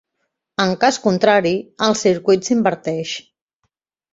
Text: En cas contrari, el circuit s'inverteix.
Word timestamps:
En 0.63 0.71
cas 0.83 0.97
contrari, 1.03 1.51
el 1.89 1.95
circuit 2.01 2.49
s'inverteix. 2.51 3.13